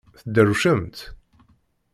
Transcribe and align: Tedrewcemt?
Tedrewcemt? 0.19 0.97